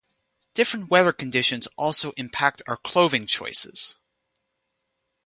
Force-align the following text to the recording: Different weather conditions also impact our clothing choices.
Different 0.55 0.89
weather 0.89 1.13
conditions 1.13 1.67
also 1.77 2.09
impact 2.17 2.63
our 2.67 2.75
clothing 2.77 3.27
choices. 3.27 3.97